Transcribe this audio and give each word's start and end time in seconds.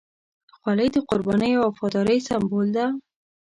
خولۍ 0.57 0.87
د 0.95 0.97
قربانۍ 1.09 1.51
او 1.57 1.63
وفادارۍ 1.71 2.17
سمبول 2.27 2.67
ده. 2.75 2.85